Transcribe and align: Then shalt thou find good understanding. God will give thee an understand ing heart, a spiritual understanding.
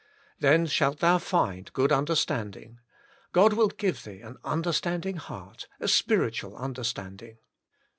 Then 0.39 0.65
shalt 0.65 0.97
thou 0.99 1.19
find 1.19 1.71
good 1.73 1.91
understanding. 1.91 2.79
God 3.33 3.53
will 3.53 3.67
give 3.67 4.03
thee 4.03 4.19
an 4.21 4.37
understand 4.43 5.05
ing 5.05 5.17
heart, 5.17 5.67
a 5.79 5.87
spiritual 5.87 6.57
understanding. 6.57 7.37